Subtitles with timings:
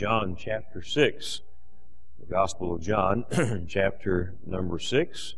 [0.00, 1.42] John chapter 6.
[2.20, 3.26] The Gospel of John,
[3.68, 5.34] chapter number 6.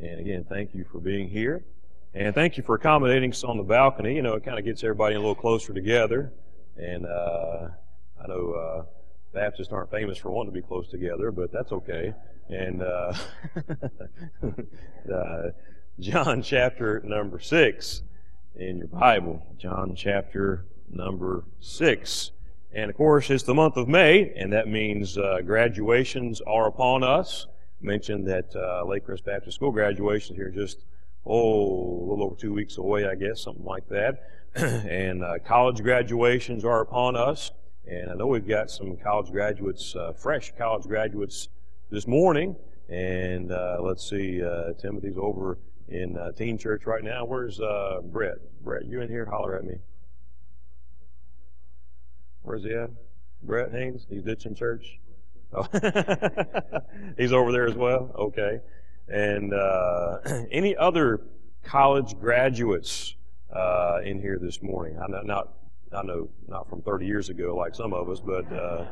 [0.00, 1.64] And again, thank you for being here.
[2.14, 4.14] And thank you for accommodating us on the balcony.
[4.14, 6.32] You know, it kind of gets everybody a little closer together.
[6.76, 7.70] And uh,
[8.22, 8.84] I know uh,
[9.34, 12.14] Baptists aren't famous for wanting to be close together, but that's okay.
[12.48, 13.14] And uh,
[15.12, 15.42] uh
[15.98, 18.02] John chapter number 6
[18.54, 19.44] in your Bible.
[19.58, 22.30] John chapter number 6.
[22.72, 27.02] And of course, it's the month of May, and that means uh, graduations are upon
[27.02, 27.46] us.
[27.82, 30.84] I mentioned that uh, Lakecrest Baptist School graduation here just,
[31.24, 34.30] oh, a little over two weeks away, I guess, something like that.
[34.54, 37.52] and uh, college graduations are upon us.
[37.86, 41.48] And I know we've got some college graduates, uh, fresh college graduates
[41.90, 42.54] this morning.
[42.90, 47.24] And uh, let's see, uh, Timothy's over in uh, Teen Church right now.
[47.24, 48.38] Where's uh, Brett?
[48.62, 49.24] Brett, you in here?
[49.24, 49.76] Holler at me.
[52.48, 52.88] Where's he at?
[53.42, 54.06] Brett Haynes?
[54.08, 54.98] He's ditching church?
[55.52, 55.66] Oh.
[57.18, 58.10] He's over there as well?
[58.18, 58.60] Okay.
[59.06, 61.20] And uh, any other
[61.62, 63.14] college graduates
[63.54, 64.98] uh, in here this morning?
[64.98, 65.52] I know, not,
[65.92, 68.86] I know not from 30 years ago like some of us, but uh,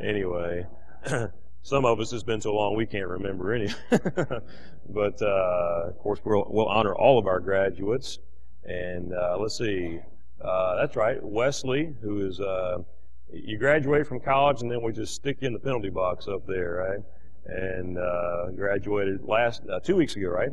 [0.00, 0.64] anyway.
[1.62, 3.74] some of us it's been so long we can't remember any.
[3.90, 8.20] but uh, of course, we'll, we'll honor all of our graduates.
[8.62, 9.98] And uh, let's see,
[10.40, 12.38] uh, that's right, Wesley, who is
[13.32, 16.46] you graduate from college and then we just stick you in the penalty box up
[16.46, 17.00] there, right?
[17.46, 20.50] And uh, graduated last uh, two weeks ago, right?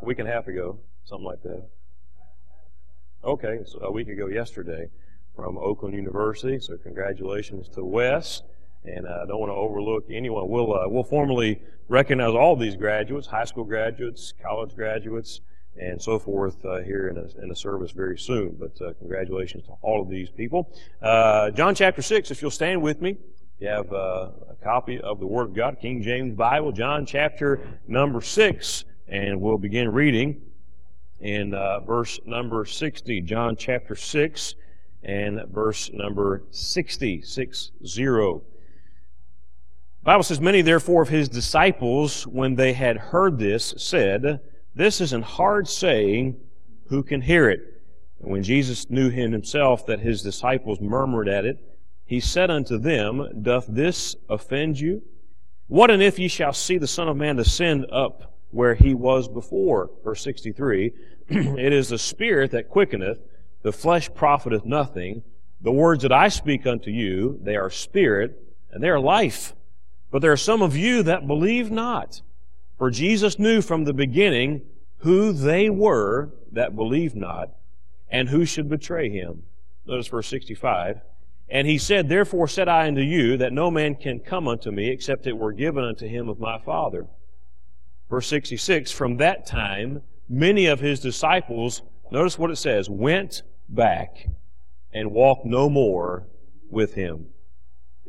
[0.00, 1.62] A week and a half ago, something like that.
[3.24, 4.88] Okay, so a week ago yesterday
[5.34, 6.58] from Oakland University.
[6.60, 8.42] So congratulations to Wes.
[8.84, 10.48] And I don't want to overlook anyone.
[10.48, 15.40] We'll uh, we'll formally recognize all these graduates, high school graduates, college graduates,
[15.78, 18.56] and so forth uh, here in a, in a service very soon.
[18.58, 20.72] But uh, congratulations to all of these people.
[21.02, 23.16] Uh, John chapter 6, if you'll stand with me.
[23.58, 27.66] You have uh, a copy of the Word of God, King James Bible, John chapter
[27.88, 30.42] number 6, and we'll begin reading
[31.20, 33.22] in uh, verse number 60.
[33.22, 34.54] John chapter 6
[35.02, 38.42] and verse number 60, 6 0.
[40.02, 44.40] Bible says, Many therefore of his disciples, when they had heard this, said,
[44.76, 46.36] this is an hard saying.
[46.88, 47.82] Who can hear it?
[48.20, 51.58] And when Jesus knew him himself that his disciples murmured at it,
[52.04, 55.02] he said unto them, Doth this offend you?
[55.66, 59.26] What and if ye shall see the Son of Man descend up where he was
[59.28, 59.90] before?
[60.04, 60.92] Verse 63.
[61.28, 63.18] it is the Spirit that quickeneth,
[63.62, 65.22] the flesh profiteth nothing.
[65.60, 69.54] The words that I speak unto you, they are spirit, and they are life.
[70.10, 72.20] But there are some of you that believe not.
[72.78, 74.62] For Jesus knew from the beginning
[74.98, 77.50] who they were that believed not
[78.10, 79.42] and who should betray him.
[79.86, 81.00] Notice verse 65.
[81.48, 84.90] And he said, Therefore said I unto you that no man can come unto me
[84.90, 87.06] except it were given unto him of my Father.
[88.10, 94.28] Verse 66, from that time, many of his disciples, notice what it says, went back
[94.92, 96.26] and walked no more
[96.70, 97.26] with him.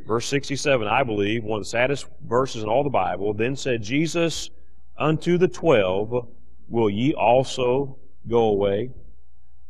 [0.05, 3.33] Verse 67, I believe, one of the saddest verses in all the Bible.
[3.33, 4.49] Then said Jesus
[4.97, 6.27] unto the twelve,
[6.69, 7.97] Will ye also
[8.27, 8.91] go away?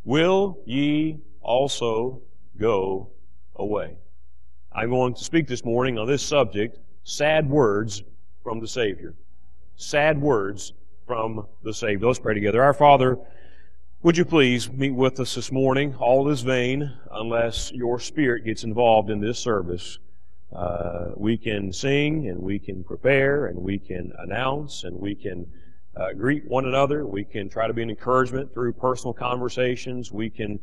[0.04, 2.22] Will ye also
[2.58, 3.12] go
[3.56, 3.98] away?
[4.72, 8.04] I'm going to speak this morning on this subject, sad words
[8.44, 9.14] from the Savior.
[9.76, 10.74] Sad words
[11.06, 12.08] from the Savior.
[12.08, 12.64] Let's pray together.
[12.64, 13.18] Our Father,
[14.02, 15.94] would you please meet with us this morning?
[15.96, 20.00] All is vain unless your Spirit gets involved in this service.
[20.56, 25.46] Uh, we can sing and we can prepare and we can announce and we can
[25.96, 27.06] uh, greet one another.
[27.06, 30.12] We can try to be an encouragement through personal conversations.
[30.12, 30.60] We can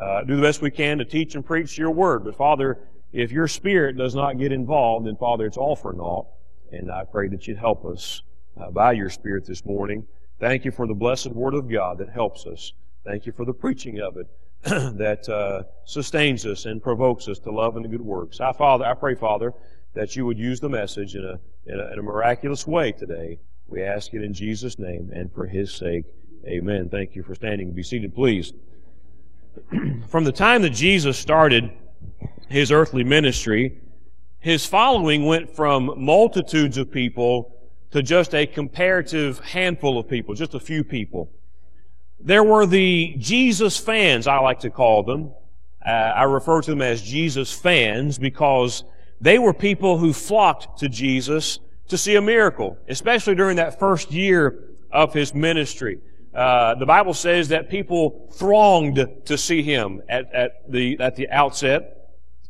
[0.00, 2.24] uh, do the best we can to teach and preach your word.
[2.24, 2.78] But Father,
[3.12, 6.26] if your spirit does not get involved, then Father, it's all for naught.
[6.72, 8.22] And I pray that you'd help us
[8.60, 10.06] uh, by your spirit this morning.
[10.40, 12.72] Thank you for the blessed word of God that helps us.
[13.04, 14.26] Thank you for the preaching of it.
[14.62, 18.40] that uh, sustains us and provokes us to love and to good works.
[18.40, 19.52] I, Father, I pray, Father,
[19.94, 21.38] that you would use the message in a,
[21.72, 23.38] in a, in a miraculous way today.
[23.68, 26.04] We ask it in Jesus' name and for His sake.
[26.46, 26.88] Amen.
[26.88, 27.72] Thank you for standing.
[27.72, 28.52] Be seated, please.
[30.08, 31.72] From the time that Jesus started
[32.48, 33.80] his earthly ministry,
[34.38, 37.52] his following went from multitudes of people
[37.90, 41.30] to just a comparative handful of people, just a few people.
[42.18, 45.32] There were the Jesus fans, I like to call them.
[45.84, 48.84] Uh, I refer to them as Jesus fans because
[49.20, 54.10] they were people who flocked to Jesus to see a miracle, especially during that first
[54.10, 56.00] year of his ministry.
[56.34, 61.28] Uh, the Bible says that people thronged to see him at, at the at the
[61.30, 62.05] outset.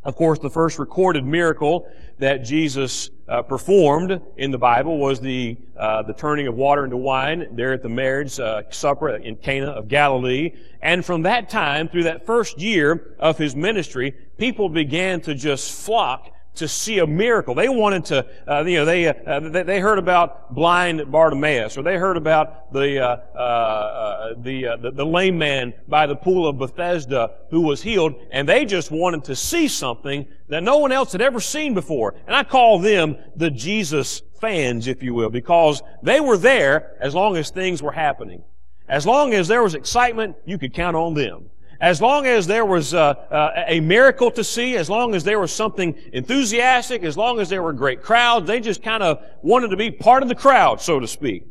[0.07, 5.57] Of course, the first recorded miracle that Jesus uh, performed in the Bible was the
[5.77, 9.67] uh, the turning of water into wine there at the marriage uh, supper in Cana
[9.67, 10.53] of Galilee.
[10.81, 15.73] And from that time, through that first year of his ministry, people began to just
[15.73, 17.55] flock to see a miracle.
[17.55, 21.83] They wanted to, uh, you know, they, uh, they, they heard about blind Bartimaeus, or
[21.83, 26.17] they heard about the uh, uh, uh the, uh, the, the lame man by the
[26.17, 30.79] pool of Bethesda who was healed, and they just wanted to see something that no
[30.79, 32.15] one else had ever seen before.
[32.27, 37.15] And I call them the Jesus fans, if you will, because they were there as
[37.15, 38.43] long as things were happening.
[38.89, 41.51] As long as there was excitement, you could count on them.
[41.81, 45.39] As long as there was uh, uh, a miracle to see, as long as there
[45.39, 49.69] was something enthusiastic, as long as there were great crowds, they just kind of wanted
[49.69, 51.47] to be part of the crowd, so to speak.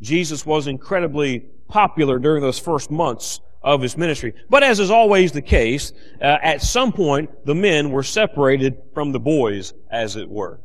[0.00, 4.34] Jesus was incredibly popular during those first months of his ministry.
[4.50, 9.12] But as is always the case, uh, at some point, the men were separated from
[9.12, 10.60] the boys, as it were.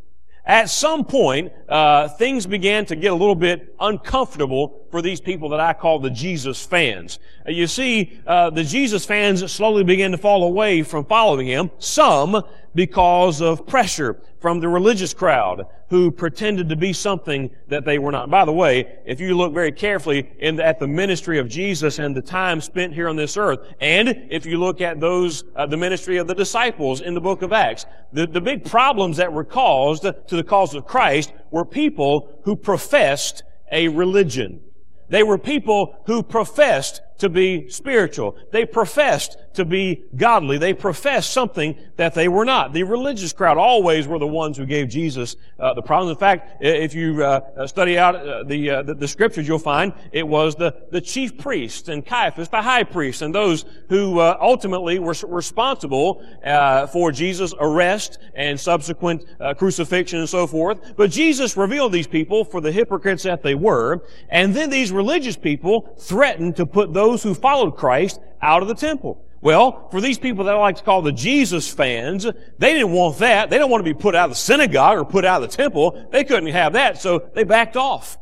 [0.45, 5.49] At some point, uh, things began to get a little bit uncomfortable for these people
[5.49, 7.19] that I call the Jesus fans.
[7.47, 11.71] Uh, you see, uh, the Jesus fans slowly began to fall away from following him.
[11.79, 12.43] Some
[12.75, 18.11] because of pressure from the religious crowd who pretended to be something that they were
[18.11, 18.29] not.
[18.29, 22.15] By the way, if you look very carefully the, at the ministry of Jesus and
[22.15, 25.77] the time spent here on this earth, and if you look at those, uh, the
[25.77, 29.45] ministry of the disciples in the book of Acts, the, the big problems that were
[29.45, 34.61] caused to the cause of Christ were people who professed a religion.
[35.09, 38.37] They were people who professed to be spiritual.
[38.51, 40.57] They professed to be godly.
[40.57, 42.73] They professed something that they were not.
[42.73, 46.11] The religious crowd always were the ones who gave Jesus uh, the problems.
[46.11, 49.93] In fact, if you uh, study out uh, the, uh, the, the scriptures, you'll find
[50.11, 54.37] it was the the chief priest and Caiaphas, the high priest, and those who uh,
[54.39, 59.25] ultimately were responsible uh, for Jesus' arrest and subsequent
[59.57, 60.95] crucifixion and so forth.
[60.95, 65.35] But Jesus revealed these people for the hypocrites that they were, and then these religious
[65.35, 69.23] people threatened to put those those who followed Christ out of the temple.
[69.39, 72.25] Well, for these people that I like to call the Jesus fans,
[72.57, 73.49] they didn't want that.
[73.49, 75.55] They don't want to be put out of the synagogue or put out of the
[75.55, 76.07] temple.
[76.11, 78.17] They couldn't have that, so they backed off.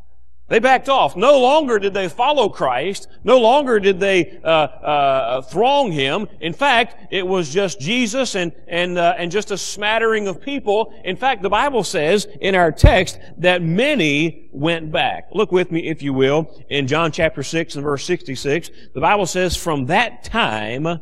[0.48, 1.16] They backed off.
[1.16, 3.08] No longer did they follow Christ.
[3.24, 6.28] No longer did they uh, uh, throng him.
[6.40, 10.94] In fact, it was just Jesus and and uh, and just a smattering of people.
[11.04, 15.28] In fact, the Bible says in our text that many went back.
[15.32, 18.70] Look with me, if you will, in John chapter six and verse sixty-six.
[18.94, 21.00] The Bible says, "From that time,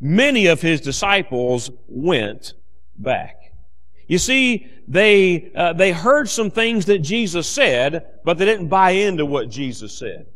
[0.00, 2.54] many of his disciples went
[2.96, 3.36] back."
[4.06, 8.90] You see, they, uh, they heard some things that Jesus said, but they didn't buy
[8.90, 10.26] into what Jesus said.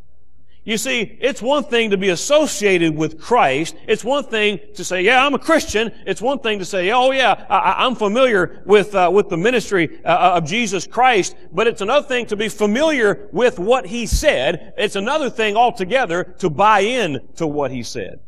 [0.63, 3.75] You see, it's one thing to be associated with Christ.
[3.85, 5.91] It's one thing to say, yeah, I'm a Christian.
[6.07, 9.99] It's one thing to say, oh yeah, I, am familiar with, uh, with the ministry
[10.05, 11.35] uh, of Jesus Christ.
[11.51, 14.73] But it's another thing to be familiar with what He said.
[14.77, 18.21] It's another thing altogether to buy in to what He said.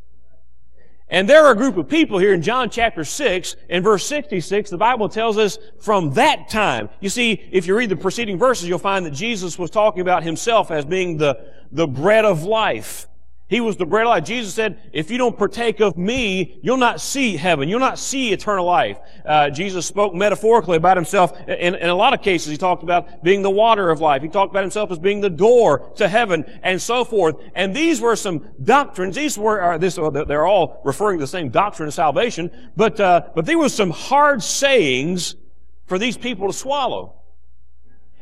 [1.09, 4.69] And there are a group of people here in John chapter 6 and verse 66.
[4.69, 6.89] The Bible tells us from that time.
[6.99, 10.23] You see, if you read the preceding verses, you'll find that Jesus was talking about
[10.23, 13.07] himself as being the, the bread of life.
[13.49, 14.25] He was the bread of life.
[14.25, 17.69] Jesus said, if you don't partake of me, you'll not see heaven.
[17.69, 18.99] You'll not see eternal life.
[19.25, 21.31] Uh, Jesus spoke metaphorically about himself.
[21.47, 24.21] In, in, a lot of cases, he talked about being the water of life.
[24.21, 27.37] He talked about himself as being the door to heaven and so forth.
[27.55, 29.15] And these were some doctrines.
[29.15, 32.51] These were, uh, this, they're all referring to the same doctrine of salvation.
[32.75, 35.35] But, uh, but there were some hard sayings
[35.85, 37.21] for these people to swallow.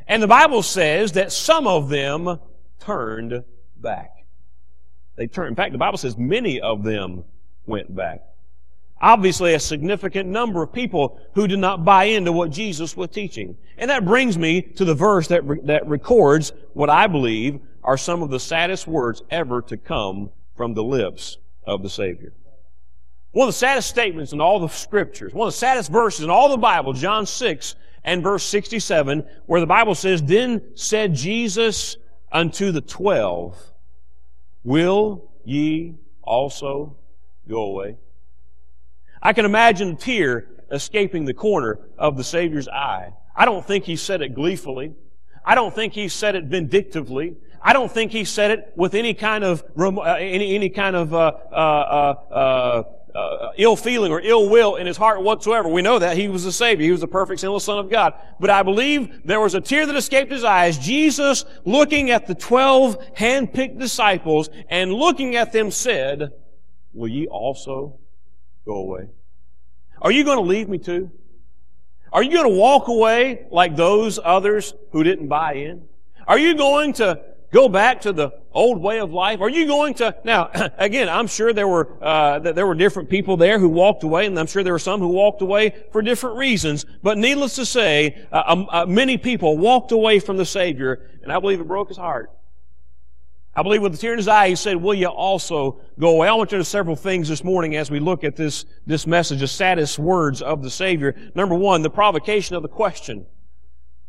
[0.07, 2.39] And the Bible says that some of them
[2.79, 3.43] turned
[3.75, 4.14] back.
[5.15, 5.49] They turned.
[5.49, 7.23] In fact, the Bible says many of them
[7.65, 8.21] went back.
[9.01, 13.57] Obviously, a significant number of people who did not buy into what Jesus was teaching.
[13.77, 17.97] And that brings me to the verse that, re- that records what I believe are
[17.97, 22.33] some of the saddest words ever to come from the lips of the Savior.
[23.31, 26.29] One of the saddest statements in all the scriptures, one of the saddest verses in
[26.29, 31.97] all the Bible, John 6 and verse 67, where the Bible says, Then said Jesus
[32.31, 33.61] unto the twelve,
[34.65, 36.97] Will ye also
[37.47, 37.97] go away?
[39.21, 43.13] I can imagine a tear escaping the corner of the Savior's eye.
[43.35, 44.95] I don't think he said it gleefully.
[45.45, 47.35] I don't think he said it vindictively.
[47.61, 51.13] I don't think he said it with any kind of uh, any any kind of
[51.13, 52.83] uh, uh, uh,
[53.15, 55.69] uh ill feeling or ill will in his heart whatsoever.
[55.69, 56.85] We know that he was the Savior.
[56.85, 58.13] He was the perfect sinless Son of God.
[58.39, 60.77] But I believe there was a tear that escaped his eyes.
[60.77, 66.31] Jesus, looking at the twelve hand-picked disciples and looking at them said,
[66.93, 67.99] Will ye also
[68.65, 69.09] go away?
[70.01, 71.11] Are you going to leave me too?
[72.11, 75.87] Are you going to walk away like those others who didn't buy in?
[76.27, 79.41] Are you going to go back to the old way of life?
[79.41, 80.49] Are you going to now?
[80.77, 84.39] Again, I'm sure there were uh, there were different people there who walked away, and
[84.39, 86.85] I'm sure there were some who walked away for different reasons.
[87.03, 91.31] But needless to say, uh, um, uh, many people walked away from the Savior, and
[91.31, 92.31] I believe it broke his heart.
[93.57, 96.27] I believe with a tear in his eye, he said, will you also go away?
[96.27, 99.39] I want you to several things this morning as we look at this, this message,
[99.39, 101.15] the saddest words of the Savior.
[101.35, 103.25] Number one, the provocation of the question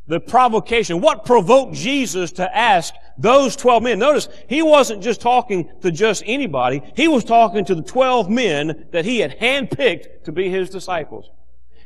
[0.09, 1.01] the provocation.
[1.01, 3.99] What provoked Jesus to ask those 12 men?
[3.99, 6.83] Notice, he wasn't just talking to just anybody.
[6.95, 11.31] He was talking to the 12 men that he had handpicked to be his disciples.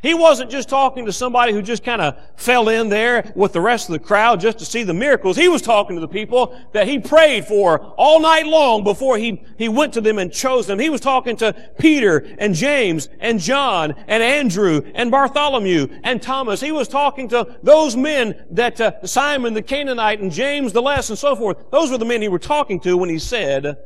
[0.02, 3.61] He wasn't just talking to somebody who just kind of fell in there with the
[3.61, 5.37] rest of the crowd just to see the miracles.
[5.37, 9.42] He was talking to the people that he prayed for all night long before he,
[9.59, 10.78] he went to them and chose them.
[10.78, 16.61] He was talking to Peter and James and John and Andrew and Bartholomew and Thomas.
[16.61, 21.11] He was talking to those men that uh, Simon the Canaanite and James the Less
[21.11, 21.71] and so forth.
[21.71, 23.76] Those were the men he were talking to when he said,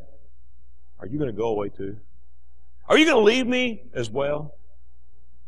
[1.00, 1.99] are you going to go away too?
[2.88, 4.54] Are you going to leave me as well?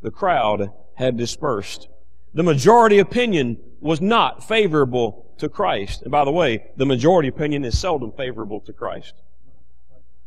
[0.03, 1.88] The crowd had dispersed.
[2.35, 6.03] The majority opinion was not favorable to Christ.
[6.03, 9.15] And by the way, the majority opinion is seldom favorable to Christ.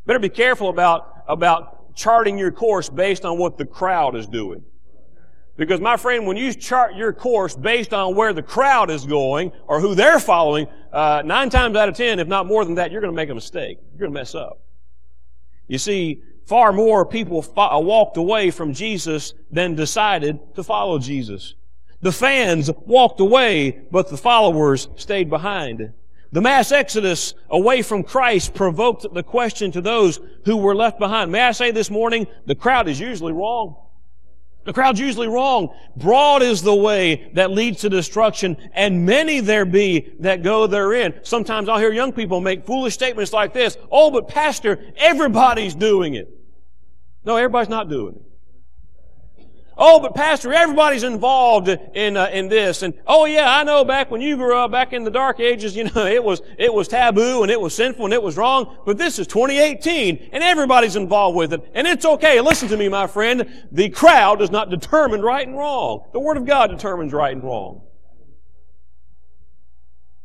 [0.05, 4.63] Better be careful about, about charting your course based on what the crowd is doing.
[5.57, 9.51] Because my friend, when you chart your course based on where the crowd is going
[9.67, 12.91] or who they're following, uh, nine times out of ten, if not more than that,
[12.91, 13.77] you're going to make a mistake.
[13.91, 14.61] You're going to mess up.
[15.67, 20.97] You see, far more people fo- uh, walked away from Jesus than decided to follow
[20.97, 21.53] Jesus.
[22.01, 25.93] The fans walked away, but the followers stayed behind.
[26.31, 31.31] The mass exodus away from Christ provoked the question to those who were left behind.
[31.31, 33.75] May I say this morning, the crowd is usually wrong.
[34.65, 35.69] The crowd's usually wrong.
[35.95, 41.19] Broad is the way that leads to destruction, and many there be that go therein.
[41.21, 43.77] Sometimes I'll hear young people make foolish statements like this.
[43.91, 46.38] Oh, but pastor, everybody's doing it.
[47.23, 48.29] No, everybody's not doing it.
[49.81, 53.85] Oh, but pastor, everybody's involved in uh, in this, and oh yeah, I know.
[53.85, 56.73] Back when you grew up, back in the dark ages, you know, it was it
[56.73, 58.77] was taboo and it was sinful and it was wrong.
[58.85, 62.41] But this is 2018, and everybody's involved with it, and it's okay.
[62.41, 63.67] Listen to me, my friend.
[63.71, 66.09] The crowd does not determine right and wrong.
[66.11, 67.83] The Word of God determines right and wrong.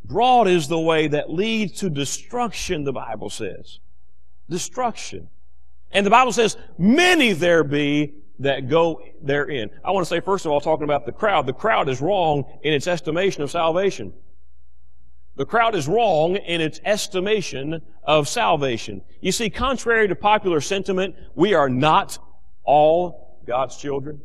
[0.04, 2.82] Broad is the way that leads to destruction.
[2.82, 3.78] The Bible says,
[4.50, 5.28] destruction.
[5.94, 9.70] And the Bible says, many there be that go therein.
[9.84, 12.44] I want to say, first of all, talking about the crowd, the crowd is wrong
[12.62, 14.12] in its estimation of salvation.
[15.36, 19.02] The crowd is wrong in its estimation of salvation.
[19.20, 22.18] You see, contrary to popular sentiment, we are not
[22.64, 24.20] all God's children.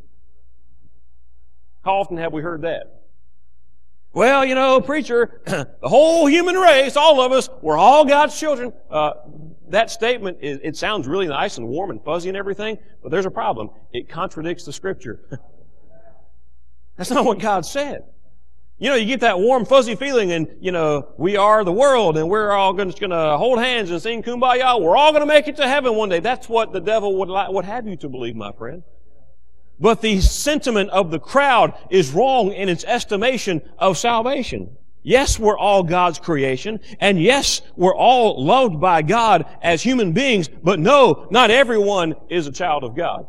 [1.84, 3.02] How often have we heard that?
[4.12, 8.72] Well, you know, preacher, the whole human race, all of us, we're all God's children.
[8.90, 9.12] Uh,
[9.70, 13.26] that statement, is, it sounds really nice and warm and fuzzy and everything, but there's
[13.26, 13.70] a problem.
[13.92, 15.20] It contradicts the scripture.
[16.96, 18.04] That's not what God said.
[18.78, 22.16] You know, you get that warm, fuzzy feeling and, you know, we are the world
[22.16, 24.80] and we're all going to hold hands and sing kumbaya.
[24.80, 26.20] We're all going to make it to heaven one day.
[26.20, 28.82] That's what the devil would, like, would have you to believe, my friend.
[29.78, 34.76] But the sentiment of the crowd is wrong in its estimation of salvation.
[35.02, 40.48] Yes, we're all God's creation, and yes, we're all loved by God as human beings,
[40.48, 43.26] but no, not everyone is a child of God.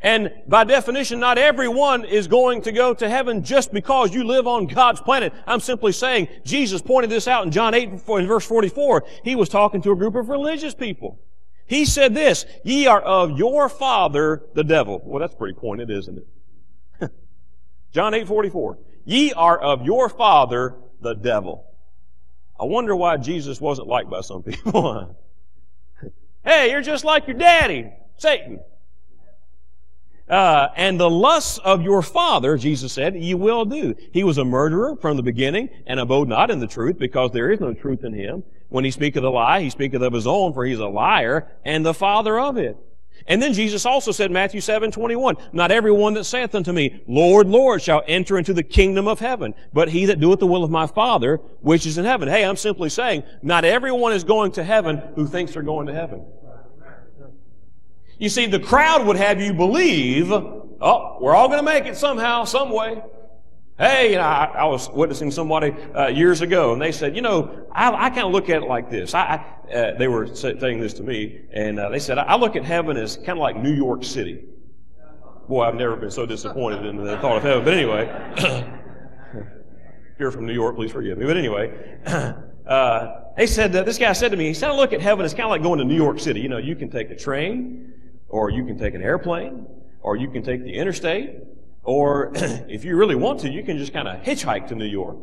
[0.00, 4.46] And by definition, not everyone is going to go to heaven just because you live
[4.46, 5.32] on God's planet.
[5.46, 9.04] I'm simply saying, Jesus pointed this out in John 8 in verse 44.
[9.24, 11.18] He was talking to a group of religious people.
[11.66, 15.00] He said this, ye are of your father, the devil.
[15.02, 16.18] Well, that's pretty pointed, isn't
[17.00, 17.10] it?
[17.92, 18.78] John 8, 44.
[19.06, 21.64] Ye are of your father, the devil.
[22.58, 25.16] I wonder why Jesus wasn't liked by some people.
[26.44, 28.60] hey, you're just like your daddy, Satan.
[30.28, 33.94] Uh, and the lusts of your father, Jesus said, you will do.
[34.12, 37.52] He was a murderer from the beginning and abode not in the truth because there
[37.52, 38.42] is no truth in him.
[38.68, 41.86] When he speaketh a lie, he speaketh of his own, for he's a liar and
[41.86, 42.76] the father of it.
[43.26, 47.48] And then Jesus also said, Matthew 7, 21, Not everyone that saith unto me, Lord,
[47.48, 50.70] Lord, shall enter into the kingdom of heaven, but he that doeth the will of
[50.70, 52.28] my Father, which is in heaven.
[52.28, 55.94] Hey, I'm simply saying, not everyone is going to heaven who thinks they're going to
[55.94, 56.24] heaven.
[58.18, 61.96] You see, the crowd would have you believe, oh, we're all going to make it
[61.96, 63.02] somehow, some way.
[63.78, 67.20] Hey, you know, I, I was witnessing somebody uh, years ago, and they said, you
[67.20, 69.12] know, I, I kind of look at it like this.
[69.12, 72.56] I, I uh, they were saying this to me, and uh, they said, I look
[72.56, 74.44] at heaven as kind of like New York City.
[75.46, 77.64] Boy, I've never been so disappointed in the thought of heaven.
[77.64, 78.08] But anyway,
[79.34, 81.26] if you're from New York, please forgive me.
[81.26, 81.98] But anyway,
[82.66, 85.24] uh, they said that this guy said to me, he said, I look at heaven,
[85.24, 86.40] it's kind of like going to New York City.
[86.40, 87.92] You know, you can take a train,
[88.28, 89.66] or you can take an airplane,
[90.00, 91.40] or you can take the interstate,
[91.86, 95.16] or if you really want to, you can just kind of hitchhike to New York.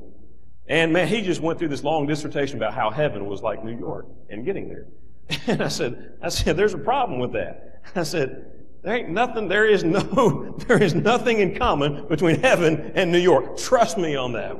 [0.68, 3.78] And man, he just went through this long dissertation about how heaven was like New
[3.78, 4.88] York and getting there.
[5.48, 7.82] And I said, I said, there's a problem with that.
[7.96, 8.46] I said,
[8.82, 13.20] there ain't nothing, there is no, there is nothing in common between heaven and New
[13.20, 13.58] York.
[13.58, 14.56] Trust me on that.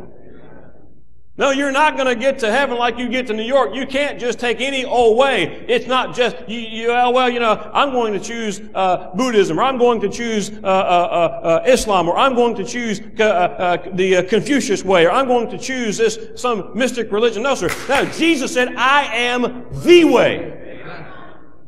[1.36, 3.74] No, you're not going to get to heaven like you get to New York.
[3.74, 5.66] You can't just take any old way.
[5.68, 9.64] It's not just, you, you well, you know, I'm going to choose uh, Buddhism, or
[9.64, 13.78] I'm going to choose uh, uh, uh, uh Islam, or I'm going to choose uh,
[13.94, 17.42] the Confucius way, or I'm going to choose this, some mystic religion.
[17.42, 17.70] No, sir.
[17.90, 20.86] No, Jesus said, I am the way.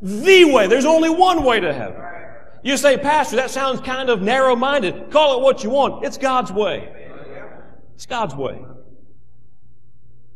[0.03, 0.67] The way.
[0.67, 2.03] There's only one way to heaven.
[2.61, 5.09] You say, Pastor, that sounds kind of narrow-minded.
[5.09, 6.05] Call it what you want.
[6.05, 6.91] It's God's way.
[7.95, 8.63] It's God's way.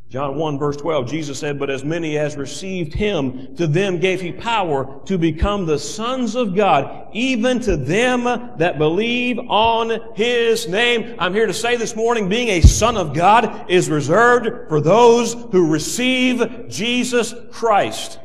[0.09, 4.19] John 1 verse 12, Jesus said, But as many as received him, to them gave
[4.19, 8.23] he power to become the sons of God, even to them
[8.57, 11.15] that believe on his name.
[11.19, 15.33] I'm here to say this morning, being a son of God is reserved for those
[15.51, 18.19] who receive Jesus Christ.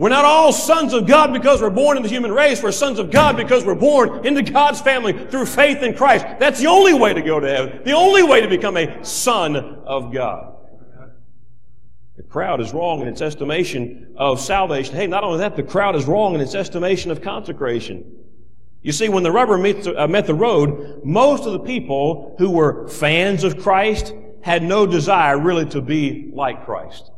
[0.00, 2.62] We're not all sons of God because we're born in the human race.
[2.62, 6.24] We're sons of God because we're born into God's family through faith in Christ.
[6.38, 7.82] That's the only way to go to heaven.
[7.84, 10.56] The only way to become a son of God.
[12.16, 14.94] The crowd is wrong in its estimation of salvation.
[14.94, 18.10] Hey, not only that, the crowd is wrong in its estimation of consecration.
[18.80, 22.36] You see, when the rubber met the, uh, met the road, most of the people
[22.38, 27.10] who were fans of Christ had no desire really to be like Christ.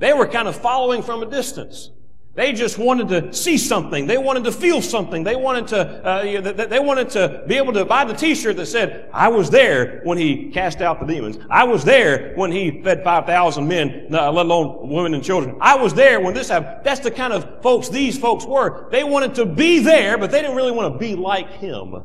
[0.00, 1.90] They were kind of following from a distance.
[2.34, 4.06] They just wanted to see something.
[4.06, 5.24] They wanted to feel something.
[5.24, 9.10] They wanted to, uh, they wanted to be able to buy the t-shirt that said,
[9.12, 11.38] I was there when he cast out the demons.
[11.50, 15.58] I was there when he fed 5,000 men, uh, let alone women and children.
[15.60, 16.82] I was there when this happened.
[16.82, 18.88] That's the kind of folks these folks were.
[18.90, 22.04] They wanted to be there, but they didn't really want to be like him.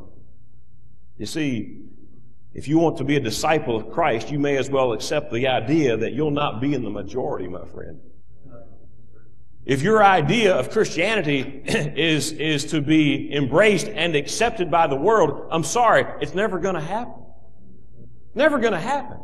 [1.16, 1.82] You see,
[2.56, 5.46] if you want to be a disciple of Christ, you may as well accept the
[5.46, 8.00] idea that you'll not be in the majority, my friend.
[9.66, 15.48] If your idea of Christianity is, is to be embraced and accepted by the world,
[15.50, 17.26] I'm sorry, it's never going to happen.
[18.34, 19.18] Never going to happen.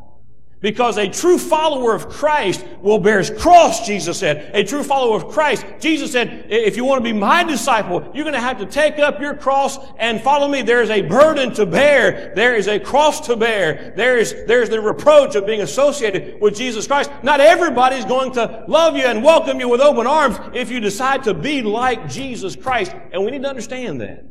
[0.63, 4.53] Because a true follower of Christ will bear his cross, Jesus said.
[4.55, 8.23] A true follower of Christ, Jesus said, if you want to be my disciple, you're
[8.23, 10.63] going to have to take up your cross and follow me.
[10.63, 12.33] There is a burden to bear.
[12.37, 13.93] There is a cross to bear.
[13.97, 17.11] There is, there's the reproach of being associated with Jesus Christ.
[17.25, 21.25] Not everybody's going to love you and welcome you with open arms if you decide
[21.25, 22.95] to be like Jesus Christ.
[23.13, 24.25] And we need to understand that.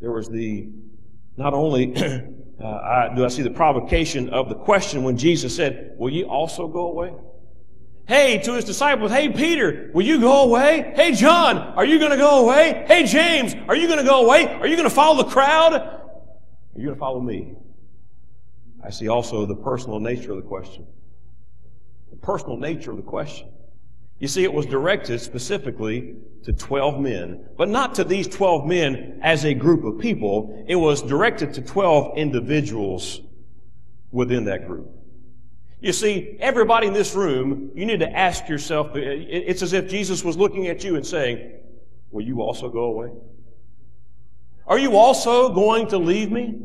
[0.00, 0.68] There was the,
[1.36, 1.94] not only
[2.62, 6.24] uh, I, do I see the provocation of the question when Jesus said, Will you
[6.24, 7.12] also go away?
[8.06, 10.92] Hey, to his disciples, hey, Peter, will you go away?
[10.96, 12.84] Hey, John, are you going to go away?
[12.88, 14.46] Hey, James, are you going to go away?
[14.46, 15.74] Are you going to follow the crowd?
[15.74, 17.54] Are you going to follow me?
[18.84, 20.86] I see also the personal nature of the question.
[22.10, 23.48] The personal nature of the question.
[24.20, 29.18] You see, it was directed specifically to 12 men, but not to these 12 men
[29.22, 30.64] as a group of people.
[30.68, 33.22] It was directed to 12 individuals
[34.10, 34.90] within that group.
[35.80, 39.88] You see, everybody in this room, you need to ask yourself, uh, it's as if
[39.88, 41.52] Jesus was looking at you and saying,
[42.10, 43.10] will you also go away?
[44.66, 46.58] Are you also going to leave me?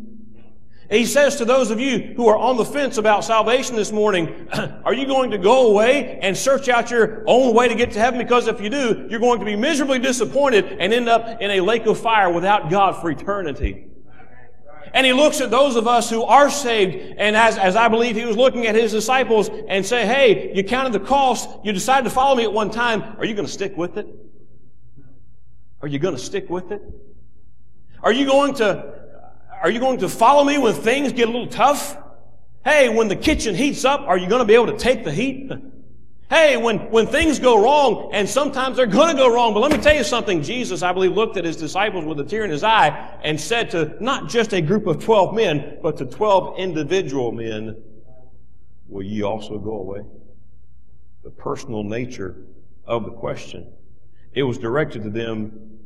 [0.89, 4.47] He says to those of you who are on the fence about salvation this morning,
[4.85, 7.99] are you going to go away and search out your own way to get to
[7.99, 8.19] heaven?
[8.19, 11.61] Because if you do, you're going to be miserably disappointed and end up in a
[11.61, 13.87] lake of fire without God for eternity.
[14.93, 18.15] And he looks at those of us who are saved, and as, as I believe
[18.15, 22.05] he was looking at his disciples and say, hey, you counted the cost, you decided
[22.05, 24.07] to follow me at one time, are you going to stick with it?
[25.81, 26.81] Are you going to stick with it?
[28.01, 29.04] Are you going to
[29.65, 31.97] are you going to follow me when things get a little tough?
[32.63, 35.11] Hey, when the kitchen heats up, are you going to be able to take the
[35.11, 35.51] heat?
[36.27, 39.71] Hey, when, when things go wrong, and sometimes they're going to go wrong, but let
[39.71, 40.41] me tell you something.
[40.41, 43.69] Jesus, I believe, looked at his disciples with a tear in his eye and said
[43.71, 47.79] to not just a group of 12 men, but to 12 individual men,
[48.87, 50.01] will ye also go away?
[51.23, 52.35] The personal nature
[52.85, 53.71] of the question.
[54.33, 55.77] It was directed to them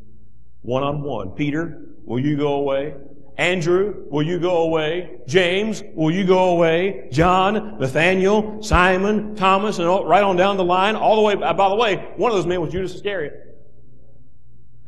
[0.61, 1.31] one on one.
[1.31, 2.95] Peter, will you go away?
[3.39, 5.21] Andrew, will you go away?
[5.25, 7.07] James, will you go away?
[7.09, 11.53] John, Nathaniel, Simon, Thomas, and all, right on down the line, all the way, uh,
[11.53, 13.57] by the way, one of those men was Judas Iscariot.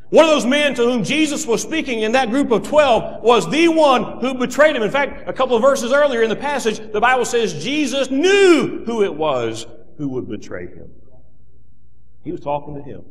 [0.09, 3.49] One of those men to whom Jesus was speaking in that group of 12 was
[3.49, 4.83] the one who betrayed him.
[4.83, 8.83] In fact, a couple of verses earlier in the passage, the Bible says Jesus knew
[8.85, 9.65] who it was
[9.97, 10.91] who would betray him.
[12.25, 13.05] He was talking to him.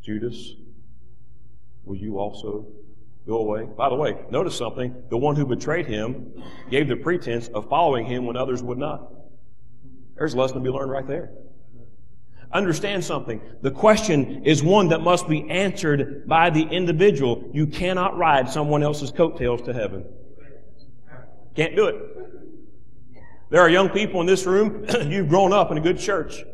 [0.00, 0.52] Judas,
[1.84, 2.68] will you also
[3.26, 3.64] go away?
[3.64, 4.94] By the way, notice something.
[5.10, 9.12] The one who betrayed him gave the pretense of following him when others would not.
[10.16, 11.32] There's a lesson to be learned right there.
[12.52, 13.40] Understand something.
[13.62, 17.50] The question is one that must be answered by the individual.
[17.52, 20.04] You cannot ride someone else's coattails to heaven.
[21.54, 21.96] Can't do it.
[23.50, 26.44] There are young people in this room, you've grown up in a good church.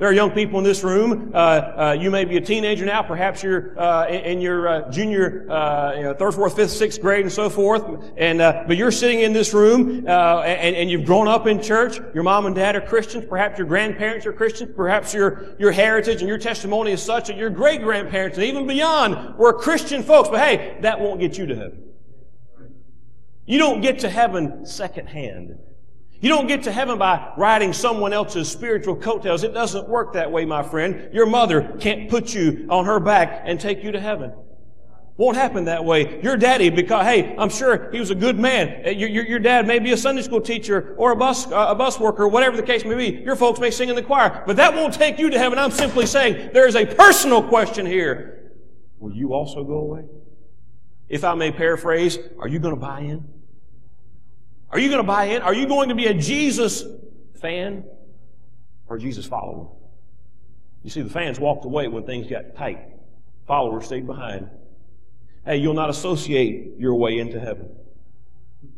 [0.00, 1.30] There are young people in this room.
[1.34, 3.02] Uh, uh, you may be a teenager now.
[3.02, 7.20] Perhaps you're uh, in, your uh, junior, uh, you know, third, fourth, fifth, sixth grade,
[7.20, 8.10] and so forth.
[8.16, 11.98] And uh, but you're sitting in this room, and, and, you've grown up in church.
[12.14, 13.26] Your mom and dad are Christians.
[13.28, 14.72] Perhaps your grandparents are Christians.
[14.74, 18.66] Perhaps your your heritage and your testimony is such that your great grandparents and even
[18.66, 20.30] beyond were Christian folks.
[20.30, 21.90] But hey, that won't get you to heaven.
[23.44, 25.58] You don't get to heaven secondhand.
[26.20, 29.42] You don't get to heaven by riding someone else's spiritual coattails.
[29.42, 31.08] It doesn't work that way, my friend.
[31.14, 34.32] Your mother can't put you on her back and take you to heaven.
[35.16, 36.20] Won't happen that way.
[36.22, 38.86] Your daddy, because, hey, I'm sure he was a good man.
[38.86, 41.66] Uh, your, your, your dad may be a Sunday school teacher or a bus, uh,
[41.68, 43.22] a bus worker, whatever the case may be.
[43.22, 45.58] Your folks may sing in the choir, but that won't take you to heaven.
[45.58, 48.52] I'm simply saying there is a personal question here.
[48.98, 50.04] Will you also go away?
[51.08, 53.28] If I may paraphrase, are you going to buy in?
[54.70, 55.42] Are you going to buy in?
[55.42, 56.84] Are you going to be a Jesus
[57.40, 57.84] fan
[58.88, 59.68] or a Jesus follower?
[60.82, 62.80] You see, the fans walked away when things got tight.
[63.46, 64.48] Followers stayed behind.
[65.44, 67.68] Hey, you'll not associate your way into heaven.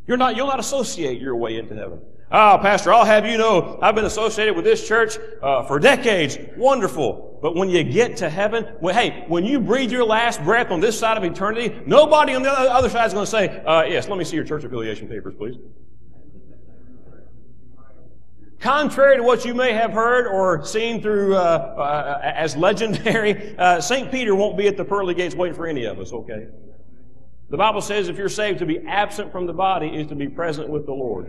[0.07, 2.01] You're not, you'll not associate your way into heaven.
[2.35, 6.39] Ah, Pastor, I'll have you know, I've been associated with this church uh, for decades.
[6.57, 7.39] Wonderful.
[7.43, 10.81] But when you get to heaven, well, hey, when you breathe your last breath on
[10.81, 14.09] this side of eternity, nobody on the other side is going to say, uh, yes,
[14.09, 15.57] let me see your church affiliation papers, please.
[18.61, 23.79] Contrary to what you may have heard or seen through uh, uh, as legendary, uh,
[23.79, 24.11] St.
[24.11, 26.47] Peter won't be at the pearly gates waiting for any of us, okay?
[27.51, 30.29] The Bible says if you're saved, to be absent from the body is to be
[30.29, 31.27] present with the Lord.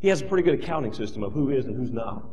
[0.00, 2.24] He has a pretty good accounting system of who is and who's not.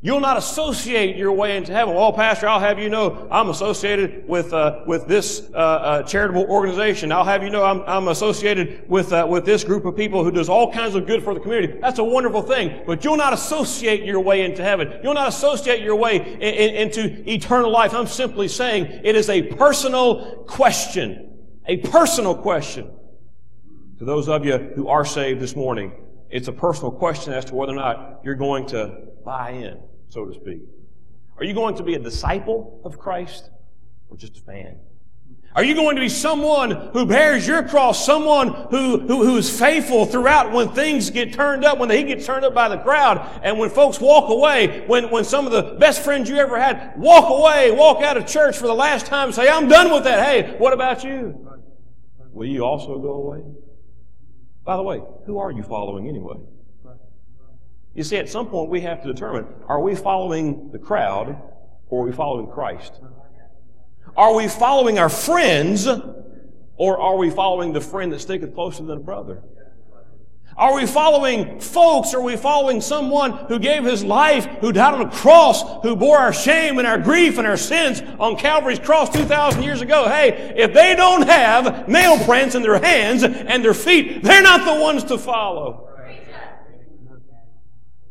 [0.00, 1.92] You'll not associate your way into heaven.
[1.92, 6.44] Well, Pastor, I'll have you know I'm associated with uh, with this uh, uh, charitable
[6.44, 7.10] organization.
[7.10, 10.30] I'll have you know I'm, I'm associated with uh, with this group of people who
[10.30, 11.80] does all kinds of good for the community.
[11.80, 12.84] That's a wonderful thing.
[12.86, 15.00] But you'll not associate your way into heaven.
[15.02, 17.92] You'll not associate your way in, in, into eternal life.
[17.92, 22.88] I'm simply saying it is a personal question, a personal question.
[23.98, 25.90] To those of you who are saved this morning,
[26.30, 30.24] it's a personal question as to whether or not you're going to buy in so
[30.24, 30.62] to speak?
[31.36, 33.50] Are you going to be a disciple of Christ
[34.08, 34.78] or just a fan?
[35.54, 39.58] Are you going to be someone who bears your cross, someone who, who, who is
[39.58, 42.78] faithful throughout when things get turned up, when the heat gets turned up by the
[42.78, 46.60] crowd, and when folks walk away, when, when some of the best friends you ever
[46.60, 50.04] had walk away, walk out of church for the last time, say, I'm done with
[50.04, 50.24] that.
[50.24, 51.46] Hey, what about you?
[52.30, 53.42] Will you also go away?
[54.68, 56.36] By the way, who are you following anyway?
[57.94, 61.40] You see, at some point we have to determine, are we following the crowd
[61.88, 63.00] or are we following Christ?
[64.14, 65.88] Are we following our friends
[66.76, 69.42] or are we following the friend that sticketh closer than a brother?
[70.58, 72.12] Are we following folks?
[72.14, 76.18] Are we following someone who gave his life, who died on a cross, who bore
[76.18, 80.08] our shame and our grief and our sins on Calvary's cross 2,000 years ago?
[80.08, 84.66] Hey, if they don't have nail prints in their hands and their feet, they're not
[84.66, 85.88] the ones to follow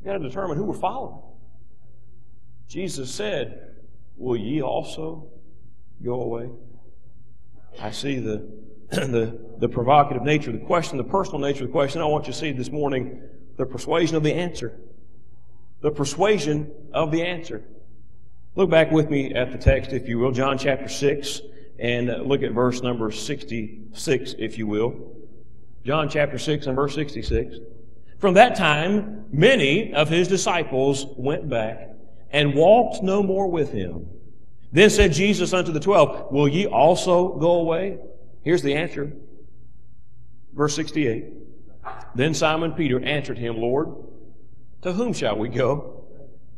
[0.07, 1.21] got to determine who we're following.
[2.69, 3.75] Jesus said,
[4.15, 5.27] Will ye also
[6.01, 6.49] go away?
[7.79, 8.49] I see the,
[8.91, 12.01] the, the provocative nature of the question, the personal nature of the question.
[12.01, 13.21] I want you to see this morning
[13.57, 14.79] the persuasion of the answer.
[15.81, 17.63] The persuasion of the answer.
[18.55, 21.41] Look back with me at the text, if you will, John chapter 6,
[21.79, 25.15] and look at verse number 66, if you will.
[25.85, 27.57] John chapter 6 and verse 66.
[28.19, 31.89] From that time, many of his disciples went back
[32.31, 34.07] and walked no more with him.
[34.71, 37.99] Then said Jesus unto the twelve, Will ye also go away?
[38.47, 39.11] Here's the answer.
[40.53, 41.25] Verse 68.
[42.15, 43.89] Then Simon Peter answered him, Lord,
[44.83, 46.05] to whom shall we go?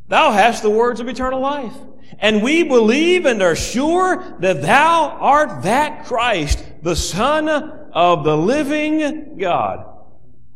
[0.08, 1.74] Thou hast the words of eternal life.
[2.20, 8.38] And we believe and are sure that thou art that Christ, the Son of the
[8.38, 9.84] living God.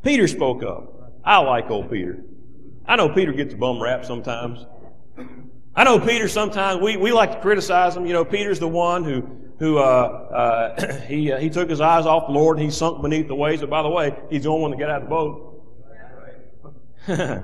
[0.03, 1.13] Peter spoke up.
[1.25, 2.23] I like old Peter.
[2.85, 4.67] I know Peter gets a bum rap sometimes.
[5.75, 8.05] I know Peter sometimes, we, we like to criticize him.
[8.05, 12.05] You know, Peter's the one who, who, uh, uh, he, uh, he took his eyes
[12.05, 13.61] off the Lord and he sunk beneath the waves.
[13.61, 15.49] But by the way, he's the only one to get out of the boat.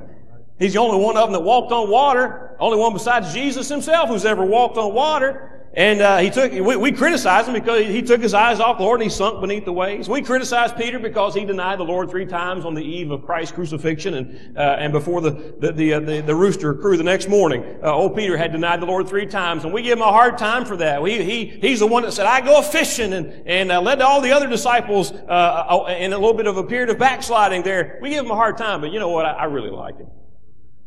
[0.60, 2.56] he's the only one of them that walked on water.
[2.60, 5.59] Only one besides Jesus himself who's ever walked on water.
[5.73, 8.84] And uh, he took, we, we criticize him because he took his eyes off the
[8.84, 10.10] Lord and he sunk beneath the waves.
[10.10, 13.53] We criticize Peter because he denied the Lord three times on the eve of Christ's
[13.53, 17.29] crucifixion and, uh, and before the, the, the, uh, the, the, rooster crew the next
[17.29, 17.63] morning.
[17.84, 20.39] Uh, old Peter had denied the Lord three times and we give him a hard
[20.39, 21.03] time for that.
[21.03, 24.21] We, he, he's the one that said, I go fishing and, and uh, led all
[24.21, 27.99] the other disciples uh, in a little bit of a period of backsliding there.
[28.01, 29.27] We give him a hard time, but you know what?
[29.27, 30.10] I, I really like him.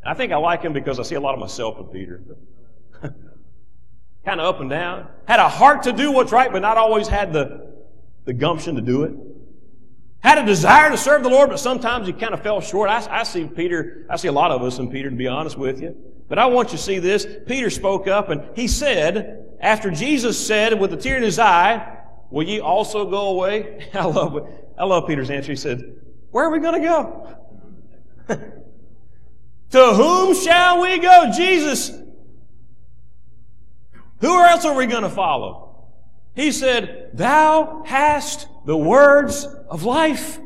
[0.05, 2.25] I think I like him because I see a lot of myself in Peter.
[4.25, 5.09] kind of up and down.
[5.27, 7.73] Had a heart to do what's right, but not always had the,
[8.25, 9.15] the gumption to do it.
[10.21, 12.89] Had a desire to serve the Lord, but sometimes he kind of fell short.
[12.89, 15.59] I, I see Peter, I see a lot of us in Peter, to be honest
[15.59, 15.97] with you.
[16.29, 17.27] But I want you to see this.
[17.47, 21.99] Peter spoke up and he said, after Jesus said with a tear in his eye,
[22.31, 23.89] will ye also go away?
[23.95, 24.49] I love.
[24.79, 25.53] I love Peter's answer.
[25.53, 25.97] He said,
[26.31, 27.37] where are we going to go?
[29.71, 31.31] to whom shall we go?
[31.37, 31.91] Jesus
[34.23, 35.91] who else are we going to follow?
[36.35, 40.39] He said, Thou hast the words of life.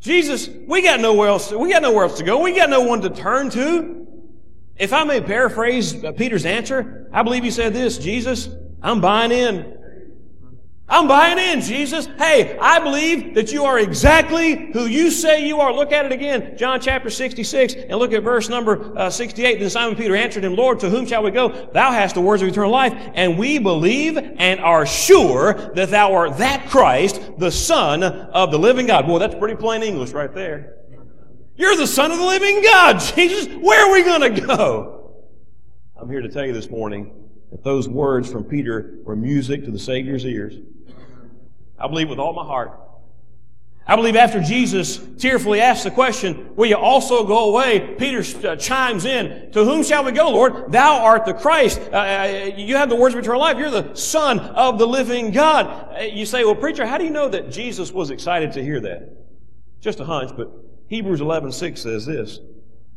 [0.00, 2.42] Jesus, we got nowhere else, we got nowhere else to go.
[2.42, 4.06] We got no one to turn to.
[4.76, 8.48] If I may paraphrase Peter's answer, I believe he said this, Jesus,
[8.82, 9.78] I'm buying in.
[10.92, 12.04] I'm buying in, Jesus.
[12.18, 15.72] Hey, I believe that you are exactly who you say you are.
[15.72, 16.54] Look at it again.
[16.58, 19.58] John chapter 66 and look at verse number uh, 68.
[19.58, 21.70] Then Simon Peter answered him, Lord, to whom shall we go?
[21.72, 26.12] Thou hast the words of eternal life, and we believe and are sure that thou
[26.12, 29.06] art that Christ, the Son of the living God.
[29.06, 30.76] Boy, that's pretty plain English right there.
[31.56, 33.46] You're the Son of the living God, Jesus.
[33.46, 35.24] Where are we going to go?
[35.98, 39.70] I'm here to tell you this morning that those words from Peter were music to
[39.70, 40.58] the Savior's ears.
[41.82, 42.78] I believe with all my heart.
[43.84, 47.96] I believe after Jesus tearfully asks the question, will you also go away?
[47.98, 50.70] Peter uh, chimes in, to whom shall we go, Lord?
[50.70, 51.80] Thou art the Christ.
[51.92, 53.58] Uh, uh, you have the words of eternal life.
[53.58, 55.96] You're the Son of the living God.
[55.98, 58.80] Uh, you say, well, preacher, how do you know that Jesus was excited to hear
[58.80, 59.16] that?
[59.80, 60.48] Just a hunch, but
[60.86, 62.38] Hebrews 11, 6 says this,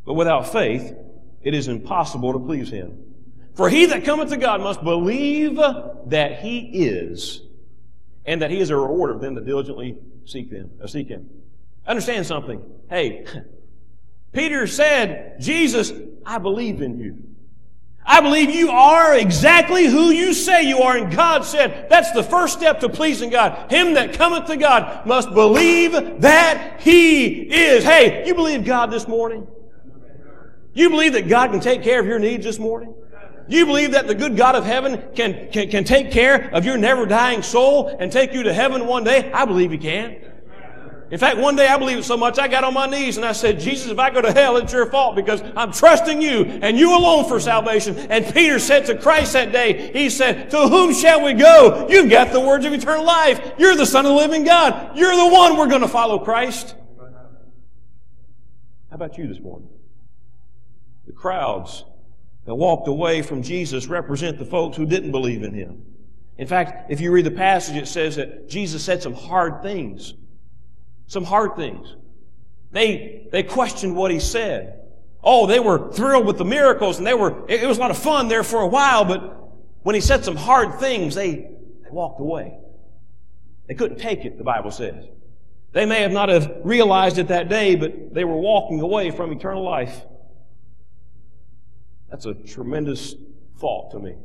[0.04, 0.94] but without faith,
[1.42, 3.02] it is impossible to please him.
[3.56, 7.40] For he that cometh to God must believe that he is
[8.26, 11.30] and that he is a rewarder of them that diligently seek them, uh, seek him.
[11.86, 12.62] Understand something.
[12.90, 13.24] Hey,
[14.32, 15.92] Peter said, Jesus,
[16.24, 17.22] I believe in you.
[18.08, 20.96] I believe you are exactly who you say you are.
[20.96, 23.70] And God said, that's the first step to pleasing God.
[23.70, 27.82] Him that cometh to God must believe that He is.
[27.82, 29.48] Hey, you believe God this morning?
[30.72, 32.94] You believe that God can take care of your needs this morning?
[33.48, 36.76] You believe that the good God of heaven can, can, can take care of your
[36.76, 39.30] never dying soul and take you to heaven one day?
[39.32, 40.16] I believe He can.
[41.08, 43.30] In fact, one day I believed so much I got on my knees and I
[43.30, 46.76] said, Jesus, if I go to hell, it's your fault because I'm trusting you and
[46.76, 47.96] you alone for salvation.
[47.96, 51.86] And Peter said to Christ that day, he said, to whom shall we go?
[51.88, 53.52] You've got the words of eternal life.
[53.56, 54.96] You're the son of the living God.
[54.98, 56.74] You're the one we're going to follow Christ.
[58.90, 59.68] How about you this morning?
[61.06, 61.84] The crowds
[62.46, 65.84] that walked away from Jesus represent the folks who didn't believe in him.
[66.38, 70.14] In fact, if you read the passage, it says that Jesus said some hard things.
[71.08, 71.94] Some hard things.
[72.70, 74.80] They, they questioned what he said.
[75.22, 77.90] Oh, they were thrilled with the miracles and they were, it, it was a lot
[77.90, 79.34] of fun there for a while, but
[79.82, 82.58] when he said some hard things, they, they walked away.
[83.66, 85.04] They couldn't take it, the Bible says.
[85.72, 89.32] They may have not have realized it that day, but they were walking away from
[89.32, 90.02] eternal life.
[92.10, 93.14] That's a tremendous
[93.58, 94.16] fault to me.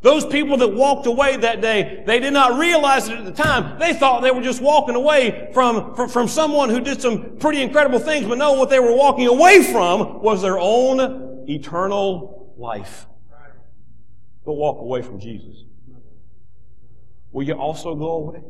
[0.00, 3.78] Those people that walked away that day, they did not realize it at the time.
[3.78, 7.62] They thought they were just walking away from, from, from someone who did some pretty
[7.62, 13.06] incredible things, but no, what they were walking away from was their own eternal life.
[14.44, 15.64] Don't walk away from Jesus.
[17.32, 18.42] Will you also go away?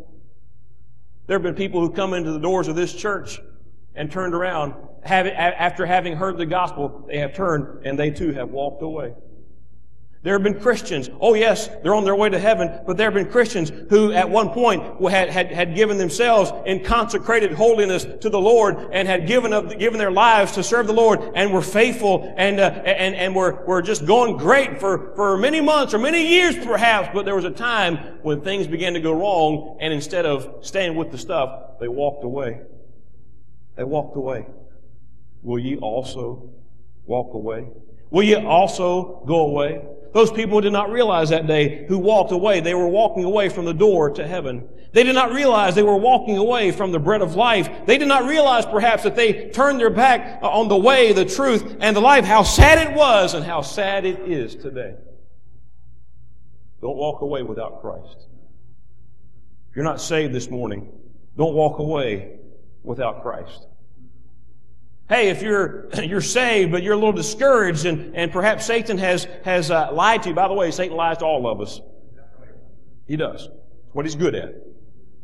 [1.26, 3.40] There have been people who come into the doors of this church
[3.94, 4.74] and turned around.
[5.04, 9.14] After having heard the gospel, they have turned and they too have walked away.
[10.24, 13.14] There have been Christians, oh yes, they're on their way to heaven, but there have
[13.14, 18.30] been Christians who at one point had, had, had given themselves in consecrated holiness to
[18.30, 21.60] the Lord and had given up, given their lives to serve the Lord and were
[21.60, 25.98] faithful and, uh, and, and were, were just going great for, for many months or
[25.98, 29.92] many years perhaps, but there was a time when things began to go wrong and
[29.92, 32.62] instead of staying with the stuff, they walked away.
[33.76, 34.46] They walked away.
[35.44, 36.50] Will ye also
[37.06, 37.68] walk away?
[38.14, 39.84] will ye also go away?
[40.12, 42.60] Those people did not realize that day who walked away.
[42.60, 44.68] They were walking away from the door to heaven.
[44.92, 47.68] They did not realize they were walking away from the bread of life.
[47.86, 51.76] They did not realize perhaps that they turned their back on the way, the truth,
[51.80, 52.24] and the life.
[52.24, 54.94] How sad it was and how sad it is today.
[56.80, 58.28] Don't walk away without Christ.
[59.70, 60.92] If you're not saved this morning,
[61.36, 62.36] don't walk away
[62.84, 63.66] without Christ.
[65.08, 69.26] Hey, if you're you're saved, but you're a little discouraged, and, and perhaps Satan has
[69.44, 70.34] has uh, lied to you.
[70.34, 71.80] By the way, Satan lies to all of us.
[73.06, 73.48] He does.
[73.92, 74.54] What he's good at.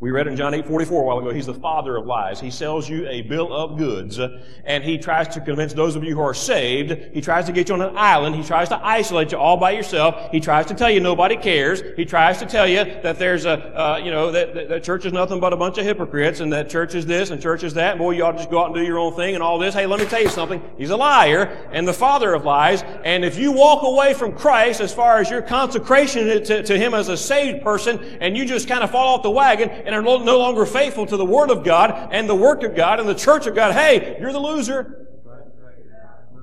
[0.01, 2.41] We read in John 8 44 a while ago, he's the father of lies.
[2.41, 4.19] He sells you a bill of goods,
[4.65, 7.13] and he tries to convince those of you who are saved.
[7.13, 8.35] He tries to get you on an island.
[8.35, 10.31] He tries to isolate you all by yourself.
[10.33, 11.83] He tries to tell you nobody cares.
[11.97, 15.05] He tries to tell you that there's a, uh, you know, that, that, that, church
[15.05, 17.75] is nothing but a bunch of hypocrites, and that church is this and church is
[17.75, 17.99] that.
[17.99, 19.75] Boy, you ought to just go out and do your own thing and all this.
[19.75, 20.63] Hey, let me tell you something.
[20.79, 22.83] He's a liar and the father of lies.
[23.05, 26.95] And if you walk away from Christ as far as your consecration to, to him
[26.95, 30.19] as a saved person, and you just kind of fall off the wagon and are
[30.25, 33.15] no longer faithful to the Word of God and the work of God and the
[33.15, 35.09] church of God, hey, you're the loser.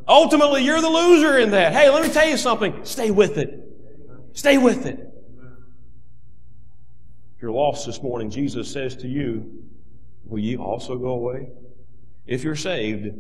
[0.07, 1.73] Ultimately, you're the loser in that.
[1.73, 2.85] Hey, let me tell you something.
[2.85, 3.63] Stay with it.
[4.33, 4.99] Stay with it.
[7.35, 9.63] If you're lost this morning, Jesus says to you,
[10.25, 11.49] Will ye also go away?
[12.25, 13.15] If you're saved,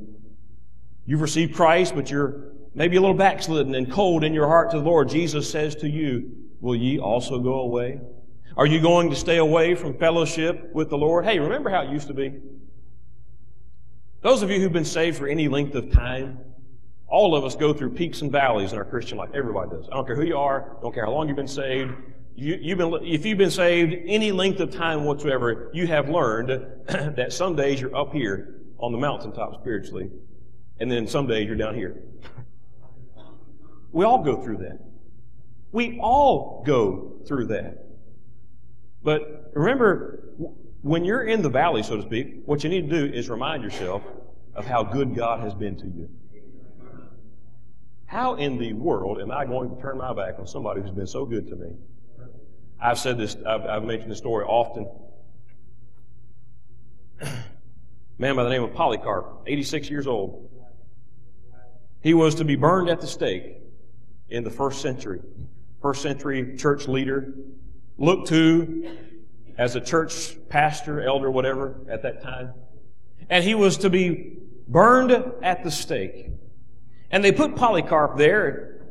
[1.05, 4.77] you've received Christ, but you're maybe a little backslidden and cold in your heart to
[4.77, 5.09] the Lord.
[5.09, 8.01] Jesus says to you, Will ye also go away?
[8.57, 11.25] Are you going to stay away from fellowship with the Lord?
[11.25, 12.33] Hey, remember how it used to be?
[14.21, 16.39] Those of you who've been saved for any length of time,
[17.07, 19.29] all of us go through peaks and valleys in our Christian life.
[19.35, 19.87] Everybody does.
[19.91, 21.93] I don't care who you are, don't care how long you've been saved.
[22.35, 26.49] You, have been, if you've been saved any length of time whatsoever, you have learned
[26.87, 30.09] that some days you're up here on the mountaintop spiritually,
[30.79, 32.01] and then some days you're down here.
[33.91, 34.79] We all go through that.
[35.71, 37.86] We all go through that.
[39.03, 40.33] But remember,
[40.81, 43.63] when you're in the valley, so to speak, what you need to do is remind
[43.63, 44.03] yourself
[44.55, 46.09] of how good God has been to you.
[48.05, 51.07] How in the world am I going to turn my back on somebody who's been
[51.07, 51.73] so good to me?
[52.79, 54.87] I've said this, I've, I've mentioned this story often.
[58.17, 60.49] Man by the name of Polycarp, 86 years old.
[62.01, 63.57] He was to be burned at the stake
[64.29, 65.19] in the first century.
[65.81, 67.33] First century church leader,
[67.97, 68.97] looked to
[69.57, 72.53] as a church pastor, elder, whatever, at that time.
[73.29, 76.29] And he was to be burned at the stake.
[77.09, 78.81] And they put Polycarp there,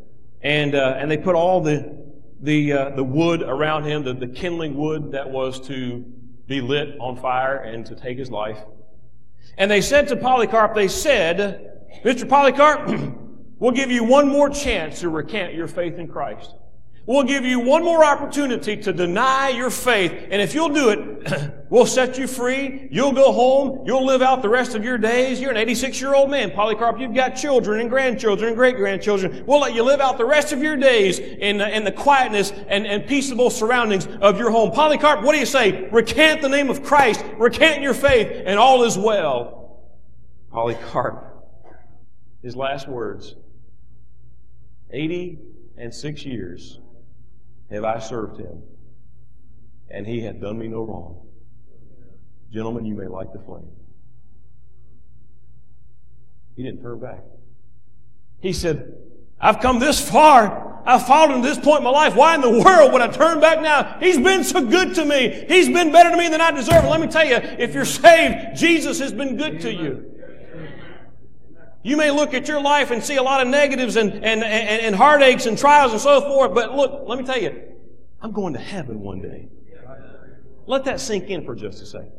[0.42, 2.05] and, uh, and they put all the,
[2.40, 6.05] the, uh, the wood around him, the, the kindling wood that was to
[6.47, 8.59] be lit on fire and to take his life.
[9.59, 12.29] And they said to Polycarp, they said, Mr.
[12.29, 12.88] Polycarp,
[13.59, 16.55] we'll give you one more chance to recant your faith in Christ.
[17.07, 20.12] We'll give you one more opportunity to deny your faith.
[20.29, 22.88] And if you'll do it, we'll set you free.
[22.90, 23.85] You'll go home.
[23.87, 25.40] You'll live out the rest of your days.
[25.40, 26.51] You're an 86 year old man.
[26.51, 29.45] Polycarp, you've got children and grandchildren and great grandchildren.
[29.47, 32.85] We'll let you live out the rest of your days in, in the quietness and,
[32.85, 34.73] and peaceable surroundings of your home.
[34.73, 35.88] Polycarp, what do you say?
[35.92, 37.25] Recant the name of Christ.
[37.38, 39.85] Recant your faith and all is well.
[40.51, 41.25] Polycarp,
[42.42, 43.37] his last words.
[44.90, 45.38] 80
[45.79, 46.81] and six years
[47.71, 48.63] have I served him,
[49.91, 51.27] and he hath done me no wrong.
[52.53, 53.69] Gentlemen, you may light the flame.
[56.55, 57.23] He didn't turn back.
[58.41, 58.95] He said,
[59.41, 60.83] I've come this far.
[60.87, 62.15] I've fallen to this point in my life.
[62.15, 63.99] Why in the world would I turn back now?
[63.99, 65.45] He's been so good to me.
[65.49, 66.85] He's been better to me than I deserve.
[66.85, 70.16] Let me tell you, if you're saved, Jesus has been good to you.
[71.87, 74.42] You may look at your life and see a lot of negatives and, and, and,
[74.42, 77.62] and heartaches and trials and so forth, but look, let me tell you,
[78.20, 79.49] I'm going to heaven one day.
[80.66, 82.11] Let that sink in for just a second.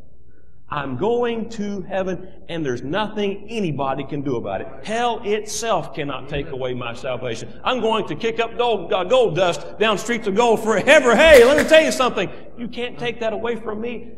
[0.70, 4.68] I'm going to heaven, and there's nothing anybody can do about it.
[4.84, 7.60] Hell itself cannot take away my salvation.
[7.62, 11.14] I'm going to kick up gold, uh, gold dust down streets of gold forever.
[11.14, 12.30] Hey, let me tell you something.
[12.56, 14.12] You can't take that away from me.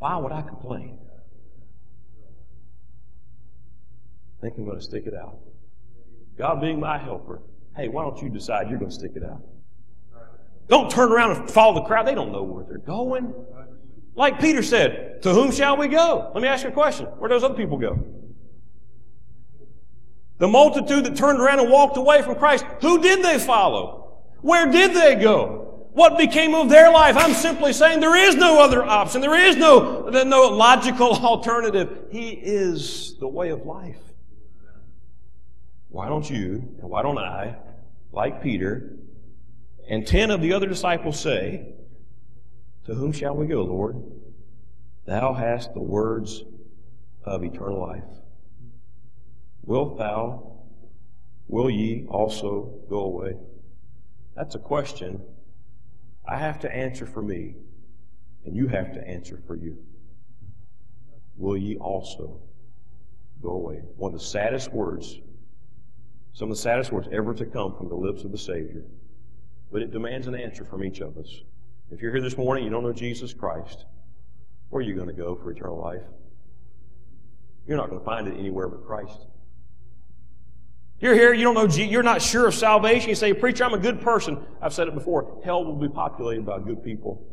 [0.00, 0.98] Why would I complain?
[4.44, 5.38] Think I'm going to stick it out.
[6.36, 7.40] God being my helper,
[7.76, 9.40] hey, why don't you decide you're going to stick it out?
[10.68, 12.06] Don't turn around and follow the crowd.
[12.06, 13.34] They don't know where they're going.
[14.14, 16.30] Like Peter said, to whom shall we go?
[16.34, 17.06] Let me ask you a question.
[17.06, 18.04] Where do those other people go?
[20.38, 24.24] The multitude that turned around and walked away from Christ, who did they follow?
[24.42, 25.88] Where did they go?
[25.92, 27.16] What became of their life?
[27.16, 29.22] I'm simply saying there is no other option.
[29.22, 32.08] There is no, no logical alternative.
[32.10, 33.96] He is the way of life.
[35.94, 37.54] Why don't you and why don't I,
[38.10, 38.96] like Peter,
[39.88, 41.72] and ten of the other disciples say,
[42.86, 44.02] To whom shall we go, Lord?
[45.06, 46.42] Thou hast the words
[47.22, 48.02] of eternal life.
[49.62, 50.56] Wilt thou,
[51.46, 53.36] will ye also go away?
[54.34, 55.22] That's a question
[56.26, 57.54] I have to answer for me,
[58.44, 59.78] and you have to answer for you.
[61.36, 62.40] Will ye also
[63.40, 63.82] go away?
[63.96, 65.20] One of the saddest words,
[66.34, 68.82] some of the saddest words ever to come from the lips of the Savior.
[69.72, 71.42] But it demands an answer from each of us.
[71.90, 73.86] If you're here this morning, you don't know Jesus Christ,
[74.68, 76.02] where are you going to go for eternal life?
[77.66, 79.26] You're not going to find it anywhere but Christ.
[81.00, 83.08] You're here, you don't know, you're not sure of salvation.
[83.08, 84.38] You say, Preacher, I'm a good person.
[84.60, 85.40] I've said it before.
[85.44, 87.26] Hell will be populated by good people.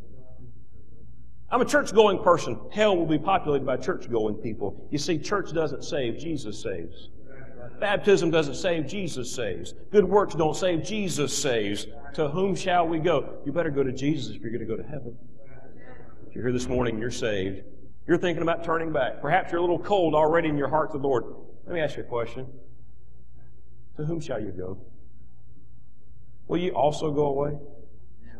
[1.50, 2.58] I'm a church going person.
[2.70, 4.88] Hell will be populated by church going people.
[4.90, 7.10] You see, church doesn't save, Jesus saves.
[7.80, 9.74] Baptism doesn't save, Jesus saves.
[9.90, 11.86] Good works don't save, Jesus saves.
[12.14, 13.38] To whom shall we go?
[13.44, 15.16] You better go to Jesus if you're going to go to heaven.
[16.28, 17.62] If you're here this morning, you're saved.
[18.06, 19.20] You're thinking about turning back.
[19.20, 21.24] Perhaps you're a little cold already in your heart to the Lord.
[21.66, 22.46] Let me ask you a question.
[23.96, 24.78] To whom shall you go?
[26.48, 27.58] Will you also go away?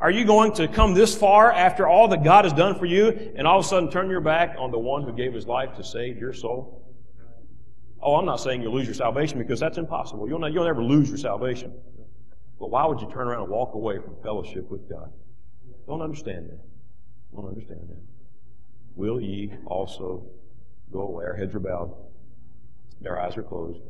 [0.01, 3.33] Are you going to come this far after all that God has done for you
[3.37, 5.77] and all of a sudden turn your back on the one who gave his life
[5.77, 6.82] to save your soul?
[8.03, 10.29] Oh, I'm not saying you'll lose your salvation because that's impossible.
[10.29, 11.73] You'll, not, you'll never lose your salvation.
[12.59, 15.13] But why would you turn around and walk away from fellowship with God?
[15.87, 16.61] Don't understand that.
[17.35, 18.03] Don't understand that.
[18.95, 20.27] Will ye also
[20.93, 21.25] go away?
[21.25, 21.95] Our heads are bowed.
[23.07, 23.81] Our eyes are closed.